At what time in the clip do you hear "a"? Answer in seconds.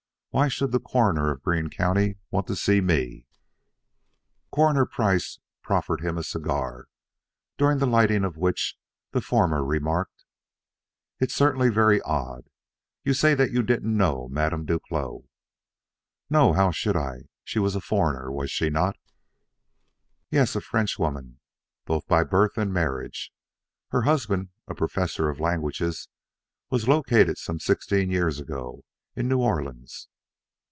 6.17-6.23, 17.75-17.81, 20.55-20.61, 24.65-24.75